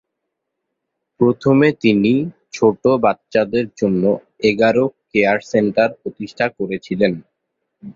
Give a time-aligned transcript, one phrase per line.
[1.19, 2.13] প্রথমে তিনি
[2.53, 4.03] ছোট বাচ্চাদের জন্য
[4.49, 7.13] এগারো কেয়ার সেন্টার প্রতিষ্ঠা করেছিলেন।